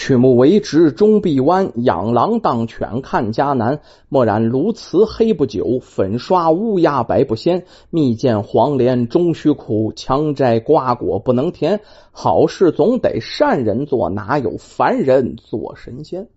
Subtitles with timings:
[0.00, 3.82] 曲目为直终必弯，养狼当犬看家难。
[4.08, 7.66] 墨染鸬鹚黑不久，粉刷乌鸦白不鲜。
[7.90, 11.80] 蜜饯黄连终须苦，强摘瓜果不能甜。
[12.12, 16.28] 好事总得善人做，哪有凡人做神仙？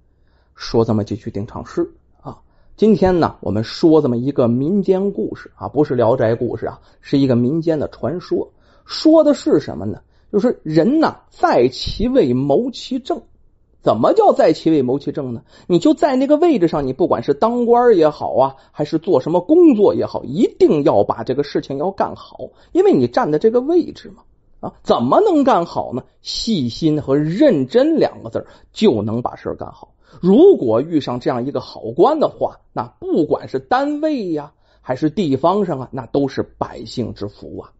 [0.55, 1.89] 说这么几句定场诗
[2.19, 2.39] 啊。
[2.75, 8.51] 今天呢，我们说这么一个民间故事啊，不是聊斋故事啊，是一个民间的传说。
[8.83, 10.01] 说的是什么呢？
[10.33, 13.21] 就是人呐，在其位谋其政。
[13.83, 15.41] 怎么叫在其位谋其政呢？
[15.67, 24.23] 你就在那个位置上，你不管是当官也好啊，还是做什么工作也好，一定要把这个事情要干好，因为你站在这个位置嘛。
[24.61, 26.03] 啊，怎么能干好呢？
[26.21, 29.93] 细心和认真两个字就能把事干好。
[30.21, 37.71] 如果遇上这样一个好官的话，那不管是单位呀，还是地方上啊，那都是百姓之福啊。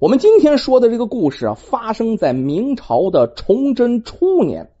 [0.00, 4.72] 我们今天说的这个故事啊，发生在明朝的崇祯初年。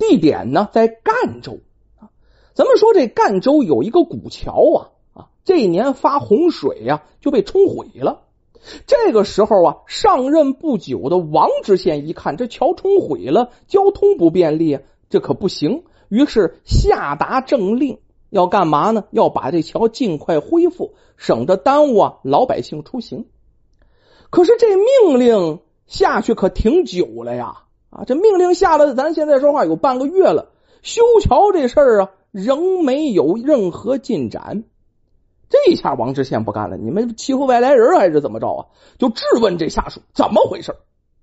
[0.00, 1.60] 地点呢，在赣州
[2.00, 2.08] 啊。
[2.54, 4.78] 咱们说这赣州有一个古桥啊
[5.12, 8.22] 啊，这一年发洪水呀，就被冲毁了。
[8.86, 14.78] 这个时候啊，上任不久的王知县一看这桥冲毁了，交通不便利，
[15.10, 15.84] 这可不行。
[16.08, 17.98] 于是下达政令，
[18.30, 19.04] 要干嘛呢？
[19.10, 23.26] 要把这桥尽快恢复，省得耽误啊老百姓出行。
[24.30, 27.64] 可是这命令下去可挺久了呀。
[27.90, 30.52] 啊，这命令下了，咱现在说话有半个月了，
[30.82, 34.64] 修桥这事儿啊，仍没有任何进展。
[35.48, 38.66] 这下王知县不干了，你们欺负外来人还是怎么着啊？
[38.98, 40.76] 就质问这下属怎么回事？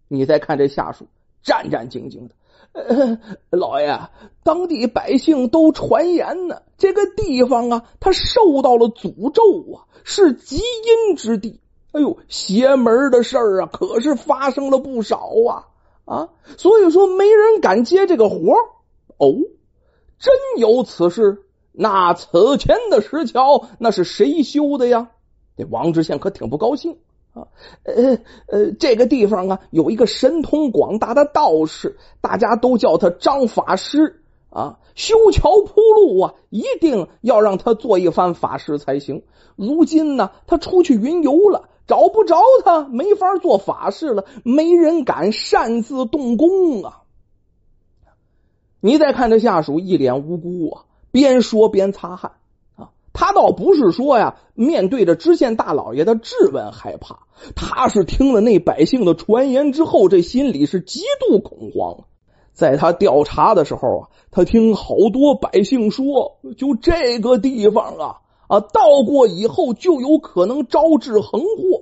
[0.10, 1.08] 你再看这下属
[1.42, 3.98] 战战兢兢的， 老爷，
[4.44, 9.42] 当地百姓都传言呢，这个地方啊，他受到了诅咒
[9.74, 11.62] 啊，是极阴之地。
[11.94, 15.68] 哎呦，邪门的事儿啊，可是发生了不少啊。
[16.08, 18.54] 啊，所以说没人敢接这个活
[19.18, 19.36] 哦，
[20.18, 21.44] 真有此事？
[21.74, 25.12] 那此前的石桥那是谁修的呀？
[25.58, 26.98] 这王知县可挺不高兴
[27.34, 27.48] 啊。
[27.84, 34.80] 呃呃，这个地方啊，有一个神通广大的道士，大家都叫他张法师啊。
[34.96, 39.24] 修桥铺路啊，一定要让他做一番法事才行。
[39.58, 41.68] 如今呢，他出去云游了。
[41.88, 47.04] 找不着他，没法做法事了，没人敢擅自动工啊！
[48.82, 52.34] 你再看这下属一脸无辜啊，边说边擦汗
[52.76, 52.90] 啊。
[53.14, 57.20] 他倒不是说呀，面对着知县大老爷的质问害怕，
[57.56, 62.06] 他是听了那百姓的传言之后，这心里是极度恐慌。
[62.52, 68.18] 在他调查的时候啊，他听好多百姓说，就这个地方啊。
[68.48, 71.77] 啊，到过以后就有可能招致横祸，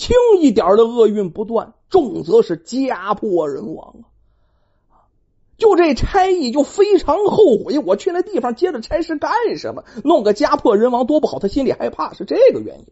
[0.00, 3.96] 轻一点的厄运不断，重则是家破人亡
[4.88, 5.04] 啊！
[5.58, 9.84] 就这差役就非常后悔，我去那地方接着差事干什么？
[10.02, 12.86] 弄个家破人亡多不好，他心里害怕是这个原因。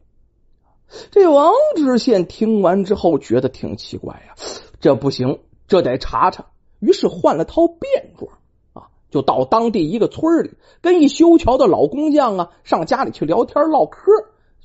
[1.10, 4.34] 这王知县听完之后觉得挺奇怪呀，
[4.78, 6.44] 这不行，这得查查，
[6.78, 8.32] 于是换了套便装
[8.74, 8.90] 啊。
[9.10, 10.50] 就到当地一个村里，
[10.82, 14.12] 跟一修桥的老工匠啊上家里去聊天唠嗑，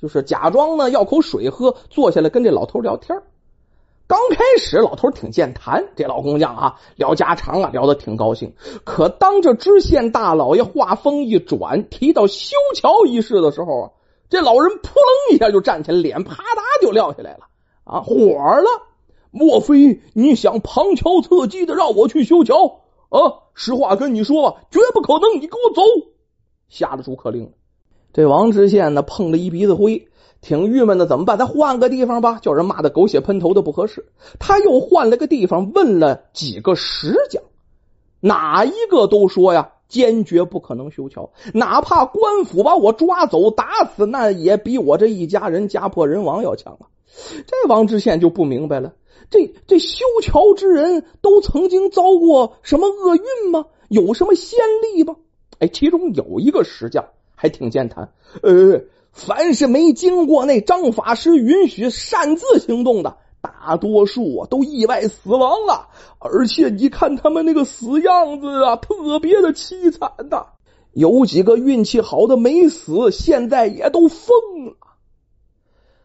[0.00, 3.22] 就是假装呢要口水喝，坐下来跟这老头聊天。
[4.06, 8.52] 刚开始老头挺健谈，这老工匠啊聊家常啊聊得挺高兴。
[8.84, 13.90] 可当这知县大老爷话锋一转，提到修桥一事的时候啊，
[14.28, 17.46] 这老人扑棱一下就站起来，脸啪嗒就撂下来了
[17.84, 18.14] 啊，火
[18.60, 18.68] 了！
[19.30, 22.82] 莫非你想旁敲侧击的让我去修桥？
[23.08, 25.40] 啊，实话跟你说吧，绝不可能！
[25.40, 25.82] 你给我走！
[26.68, 27.52] 下了逐客令。
[28.14, 30.06] 这王知县呢，碰了一鼻子灰，
[30.40, 31.04] 挺郁闷的。
[31.04, 31.36] 怎么办？
[31.36, 34.06] 他换个地方吧，叫人骂的狗血喷头的不合适。
[34.38, 37.42] 他又换了个地方，问了几个石匠，
[38.20, 41.32] 哪一个都说呀，坚决不可能修桥。
[41.54, 46.86] 哪怕官府把我抓走打死，那也比我这一家人家破人亡要强啊！
[47.48, 48.92] 这王知县就不明白了。
[49.28, 53.66] 这这修桥之人都曾经遭过什么厄运吗？
[53.88, 54.60] 有什么先
[54.94, 55.16] 例吗？
[55.58, 58.82] 哎，其中有一个石匠还挺健谈，呃，
[59.12, 65.88] 凡是没经过那张法师允许擅自行动的，大多数啊都意外死亡了。
[66.18, 70.46] 而且你看他们那个死样子啊，特别的凄惨呐。
[70.92, 74.76] 有几个运气好的没死，现在也都疯了。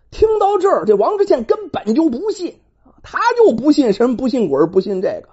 [0.10, 2.56] 听到这儿，这王知县根本就不信。
[3.04, 5.30] 他就不信神，不信鬼，不信这个，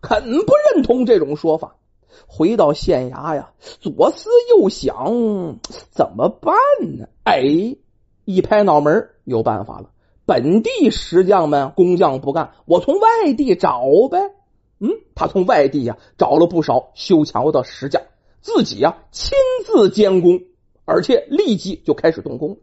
[0.00, 1.76] 肯不认同这种说法。
[2.26, 5.58] 回到县衙呀，左思右想，
[5.90, 6.54] 怎么办
[6.98, 7.06] 呢？
[7.24, 7.76] 哎，
[8.24, 9.90] 一拍脑门，有办法了。
[10.26, 14.18] 本地石匠们、工匠不干，我从外地找呗。
[14.78, 18.02] 嗯，他从外地呀找了不少修桥的石匠，
[18.40, 20.40] 自己呀亲自监工，
[20.84, 22.58] 而且立即就开始动工。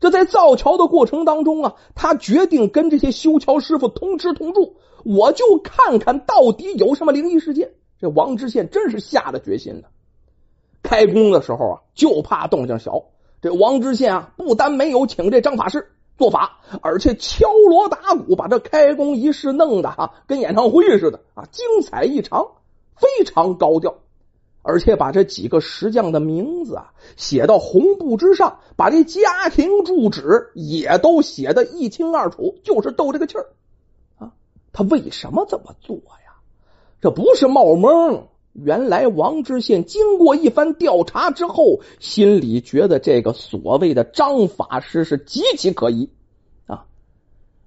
[0.00, 7.72] 这在造桥的过程当中啊，他决定跟这些修桥师傅同吃同住，我就看看到底有什么灵异事件。
[8.00, 9.88] 这王知县真是下了决心了。
[10.82, 13.04] 开工的时候啊，就怕动静小。
[13.42, 22.52] 这王知县啊，不但没有请这张法师做法，而且敲锣打鼓，把这开工仪式弄得哈跟演唱会似的啊，精彩异常，
[22.96, 23.98] 非常高调。
[24.62, 33.46] 而且把这几个石匠的名字啊写到红布之上，把这家庭住址也都写得一清二楚，就是斗这个气儿
[34.18, 34.32] 啊。
[34.72, 36.27] 他为什么这么做呀？
[37.00, 38.28] 这不是冒蒙。
[38.52, 46.10] 原来王知县经过一番调查之后，心里觉得这个所谓的张法师是极其可疑
[46.66, 46.86] 啊。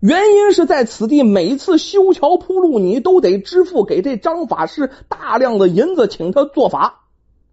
[0.01, 7.05] 原因是在此地每次修桥铺路，你都得支付给这张法师大量的银子，请他做法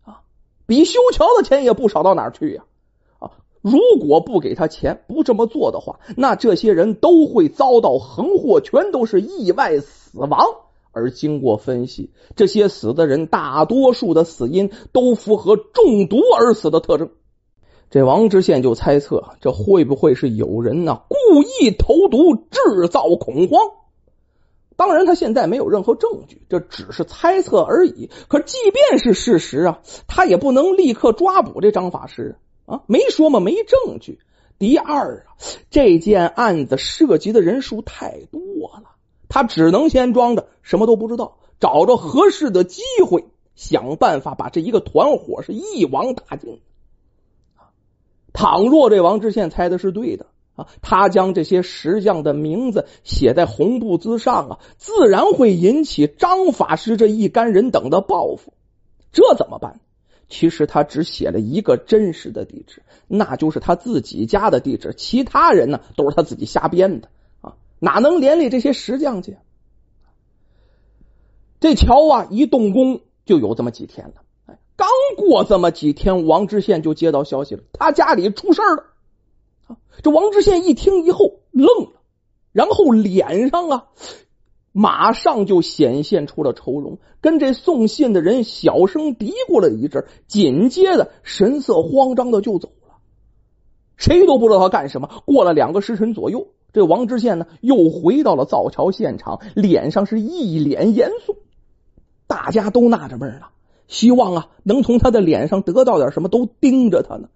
[0.05, 0.23] 啊，
[0.67, 2.65] 比修桥的钱也不少到哪去呀
[3.21, 3.31] 啊！
[3.61, 10.41] 如果不给他钱，不这么做的话，那这些人都会遭到横祸，全都是意外死亡。
[10.99, 17.11] 而经过分析，这些死的人大多数的死因都符合中毒而死的特征。
[17.91, 23.61] 这王知县就猜测，这会不会是有人呢故意投毒，制造恐慌？
[24.77, 28.11] 当然，他现在没有任何证据，这只是猜测而已。
[28.29, 32.37] 可即便是事实啊，他也不能立刻抓捕这张法师
[32.67, 34.21] 啊，没说嘛，没证据。
[34.59, 35.35] 第二啊，
[35.71, 38.41] 这件案子涉及的人数太多
[38.75, 38.98] 了。
[39.29, 46.61] 他只能先装着什么都不知道，找着合适的机会，想办法把这一个团伙是一网打尽。
[48.33, 58.53] 倘若这王知县猜的是对的啊，他将这些石匠的名字写在红布之上啊，自然会引起张法师这一干人等的报复。
[59.13, 59.81] 这怎么办？
[60.29, 67.09] 其实他只写了一个真实的地址，那就是他自己家的地址，其他人呢都是他自己瞎编的。
[67.81, 69.37] 哪能连累这些石匠去？
[71.61, 74.15] 这桥啊，一动工就有这么几天了。
[74.47, 79.77] 哎，刚过这么几天，王知县就接到消息了，他家里出事了。
[80.03, 82.01] 这王知县一听以后愣了，
[82.53, 83.87] 然后脸上啊，
[84.71, 92.99] 马上就显现出了愁容，跟这送信的人小声嘀咕了一阵，紧接着神色慌张的就走了。
[93.97, 95.23] 谁都不知道他干什么。
[95.27, 96.47] 过了两个时辰左右。
[96.73, 101.37] 这王知县呢，又回到了造桥现场，脸上是一脸严肃。
[102.27, 103.47] 大家都纳着闷呢，
[103.87, 107.29] 希望啊能从他的脸上得到点什么，都盯着他呢。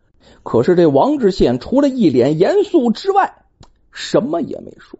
[0.43, 3.44] 可是这王知县除了一脸严肃之外，
[3.90, 4.99] 什么也没说。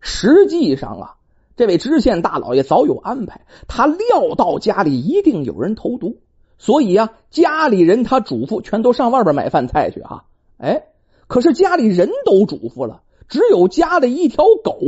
[0.00, 1.14] 实际上啊，
[1.56, 6.18] 这位知县大老爷早有安排，他料到家里一定有人投毒，
[6.58, 10.24] 所以啊，家里人他嘱咐全都上外边买饭菜去啊。
[10.58, 10.84] 哎，
[11.26, 13.02] 可是家里人都嘱咐了。
[13.28, 14.78] 只有家里一条狗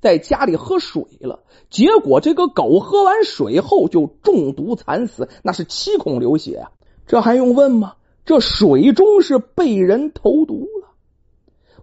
[0.00, 1.40] 在家里喝水了，
[1.70, 6.70] 结果这个狗喝完水后就中毒惨死，那是七孔流血啊！
[7.06, 7.94] 这还用问吗？
[8.24, 10.88] 这水中是被人投毒了。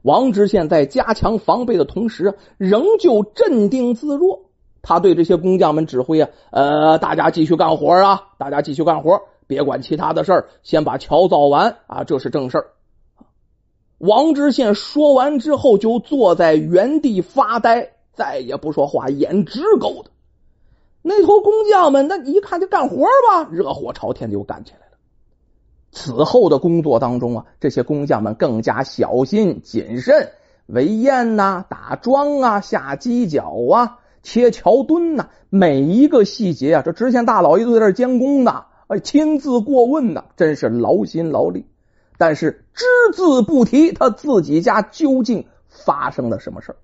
[0.01, 4.41] 王知县在加强防备的同时，仍旧镇定自若。
[4.81, 12.67] 他对这些工匠们指挥啊：“呃，大家继续干活啊，大家继续干活，别管其他的事儿，先把桥造完啊，这是正事儿。”
[14.05, 20.11] 王知县说完之后，就坐在原地发呆，再也不说话，眼直勾的。
[21.01, 24.97] 那头工匠们，那一看就干活吧，热火朝天就干起来了。
[25.93, 30.31] 此后的工作当中啊，这些工匠们更加小心谨慎，
[30.65, 41.67] 围堰呐、打桩啊、下基脚啊、切桥墩呐，每一个细节啊，这知县大老爷都在这监工呢，哎，亲自过问呢，真是劳心劳力。
[42.17, 46.77] 但是只字不提他自己家究竟发生了什么事儿。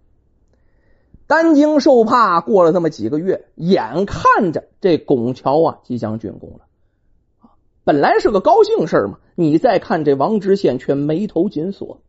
[1.27, 7.49] 担惊受怕，过了这么几个月，眼看着这拱桥啊即将竣工了，
[7.83, 9.19] 本来是个高兴事儿嘛。
[9.35, 12.01] 你再看这王知县却眉头紧锁，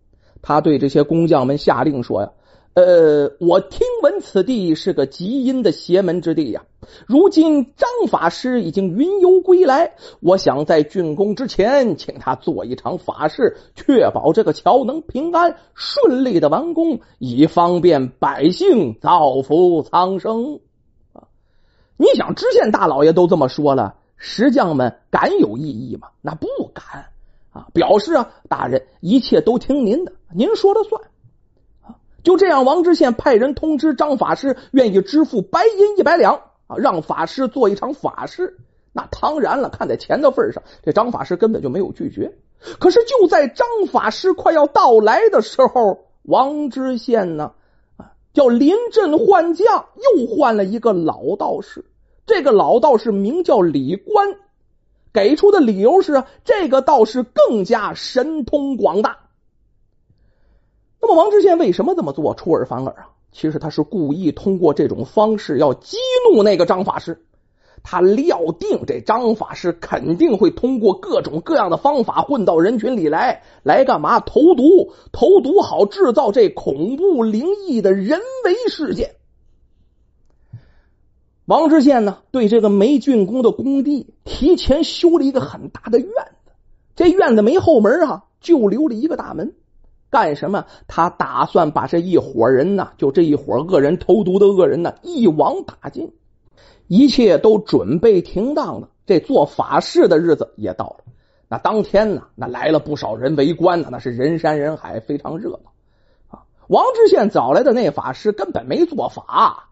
[0.42, 2.30] 他对这些工匠们下令说呀。
[2.72, 6.62] 呃，我听闻此地是个极阴的邪门之地呀。
[7.06, 20.60] 如今张法师已经云游归来，我想在竣工之前，请他做一场法事，确保这个桥能平安顺利的完工，以方便百姓造福苍生。
[21.12, 21.26] 啊，
[21.96, 26.10] 你想，知县大老爷都这么说了，石匠们敢有异议吗？
[26.22, 27.06] 那不敢
[27.50, 31.02] 啊，表示啊，大人一切都听您的，您说了算。
[32.22, 36.34] 就这样，王知县派人通知张法师，愿意支付白银一百两
[36.66, 38.58] 啊，让法师做一场法事。
[38.92, 42.36] 那当然了，看在钱的份上，这张法师根本就没有拒绝。
[42.78, 47.52] 可是就在张法师快要到来的时候，王知县呢，
[47.96, 51.84] 啊，叫临阵换将，又换了一个老道士。
[52.26, 54.36] 这个老道士名叫李官，
[55.12, 59.18] 给出的理由是这个道士更加神通广大。
[61.00, 62.34] 那么王知县为什么这么做？
[62.34, 63.08] 出尔反尔啊！
[63.32, 65.96] 其实他是故意通过这种方式要激
[66.32, 67.24] 怒那个张法师。
[67.82, 74.20] 他料定这张法师肯定会通过各种各样的方法混到人群里来，来干嘛？
[74.20, 79.14] 投毒，投毒好制造这恐怖灵异的人为事件。
[81.46, 86.52] 王知县呢，对这个没竣工的工地提前修了一个很大的院子，
[86.94, 89.54] 这院子没后门啊，就留了一个大门。
[90.10, 90.66] 干什么？
[90.88, 96.12] 他打算把这一伙人呢，就这一伙恶人投毒的恶人呢，一网打尽。
[96.88, 101.04] 一切都准备停当了，这做法事的日子也到了。
[101.48, 105.70] 那当天呢，那来了不少人围观呢，那是人山人海，非常热闹
[106.36, 106.42] 啊。
[106.66, 109.68] 王知县找来的那法师根本没做法，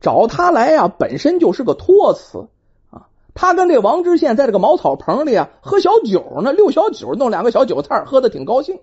[0.00, 2.46] 找他来呀，本身就是个托词
[2.90, 3.08] 啊。
[3.34, 8.78] 他跟这王知县在这个茅草棚里啊喝小酒呢，溜小酒，弄两个小酒菜，喝的挺高兴。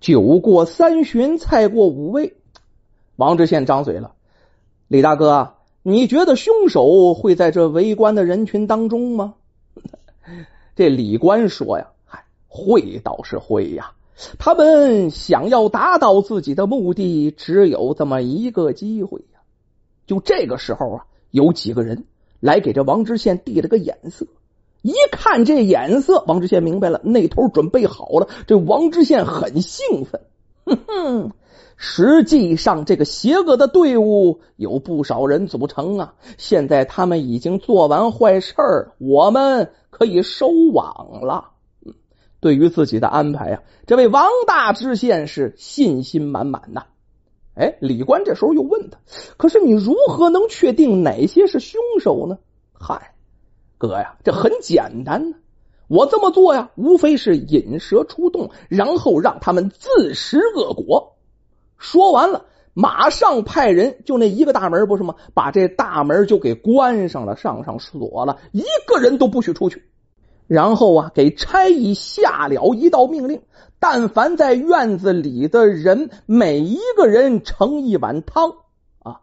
[0.00, 2.36] 酒过三巡，菜过五味，
[3.16, 4.14] 王知县张嘴了
[4.88, 9.36] ：“李大哥。”你觉得凶手会在这围观的人群当中吗？
[10.76, 13.92] 这李官说呀：“嗨，会倒是会呀。
[14.38, 19.40] 他们想要达到自己的目的，只有这么一个机会呀。”
[20.06, 22.04] 就这个时候啊，有几个人
[22.40, 24.26] 来给这王知县递了个眼色。
[24.82, 28.28] 一看这眼色，王知县明白了，那头准备好了。
[28.46, 30.20] 这王知县很兴奋，
[30.64, 31.32] 哼哼。
[31.80, 36.14] 实际上，这个邪恶的队伍有不少人组成啊！
[36.36, 41.50] 现在他们已经做完坏事儿，我们可以收网了。
[42.40, 46.86] 对于自己的安排啊，这位王大知县是信心满满呐。
[47.54, 48.98] 哎，李官这时候又问他
[49.38, 52.38] ：“可是你如何能确定哪些是凶手呢？”
[52.74, 53.14] 嗨，
[53.78, 55.36] 哥呀，这很简单呢。
[55.86, 61.16] 我这么做呀，无非是引蛇出洞，然后让他们自食恶果。
[61.78, 62.44] 说完了，
[62.74, 65.14] 马上派人，就那一个大门不是吗？
[65.32, 69.84] 把这大门就给关上了，上上锁了，一个人都不许出去。
[70.46, 73.42] 然后啊，给差役下了一道命令：
[73.78, 78.54] 但凡在院子里的人，每一个人盛一碗汤
[78.98, 79.20] 啊，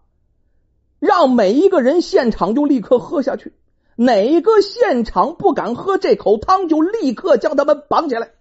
[1.00, 3.54] 让每一个人现场就立刻喝下去。
[3.96, 8.32] 哪个现场不敢喝这口汤，就立刻将他们绑起来。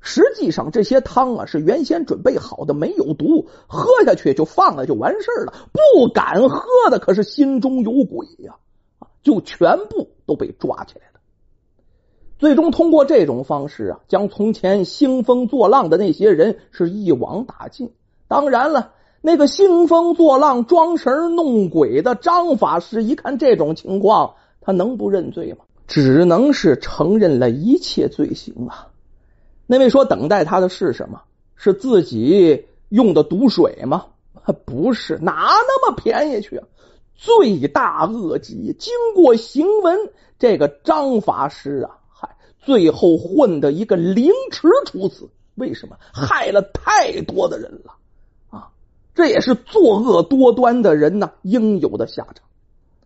[0.00, 5.54] 实际上，这些汤啊是原先准备好的，没有毒，喝下去就放了就完事了。
[5.72, 8.56] 不敢喝的可是心中有鬼呀，
[8.98, 11.20] 啊就全部都被抓起来了。
[12.38, 17.92] 最终通过这种方式啊，将从前兴风作浪的那些人是一网打尽。
[18.28, 18.92] 当然了，
[19.26, 25.64] 那个兴风作浪、装神弄鬼的张法师一看这种情况，他能不认罪吗？
[25.86, 28.88] 只能是承认了一切罪行啊。
[29.66, 31.22] 那位说等待他的是什么？
[31.56, 34.04] 是自己用的毒水吗？
[34.66, 36.60] 不是，哪那么便宜去？
[37.16, 39.98] 罪大恶极，经过行文，
[40.38, 45.30] 这个张法师啊，嗨，最后混的一个凌迟处死。
[45.54, 45.96] 为什么？
[46.12, 47.93] 害了太多的人了！
[49.14, 52.46] 这也是作恶多端的人呐应有的下场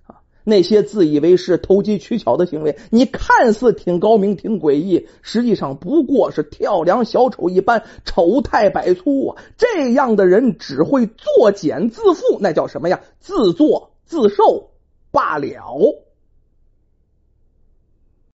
[0.06, 0.20] 啊。
[0.44, 9.42] 那些自以为是、投机取巧的行为，你看似挺高明、挺诡异，实际上不过是跳梁小丑一般，丑态百出啊！
[9.58, 13.00] 这样的人只会作茧自缚，那叫什么呀？
[13.20, 14.70] 自作自受
[15.10, 16.07] 罢了。